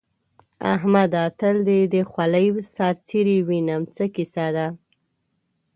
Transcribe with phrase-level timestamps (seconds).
[0.73, 1.23] احمده!
[1.39, 4.67] تل دې د خولۍ سر څيرې وينم؛ څه کيسه ده؟